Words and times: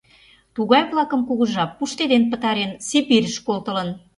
Тугай-влакым 0.55 1.21
кугыжа 1.27 1.65
пуштеден 1.77 2.23
пытарен, 2.31 2.71
Сибирьыш 2.87 3.37
колтылын. 3.47 3.89